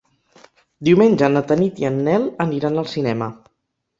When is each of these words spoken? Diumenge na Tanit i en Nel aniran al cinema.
Diumenge 0.87 1.27
na 1.33 1.43
Tanit 1.51 1.81
i 1.83 1.87
en 1.91 2.01
Nel 2.09 2.27
aniran 2.47 2.83
al 2.83 2.91
cinema. 2.97 3.29